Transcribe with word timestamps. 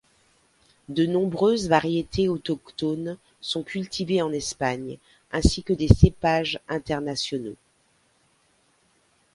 De 0.89 1.05
nombreuses 1.05 1.67
variétés 1.69 2.27
autochtones 2.27 3.19
sont 3.39 3.61
cultivées 3.61 4.23
en 4.23 4.31
Espagne, 4.31 4.97
ainsi 5.31 5.61
que 5.61 5.73
des 5.73 5.89
cépages 5.89 6.59
internationaux. 6.67 7.53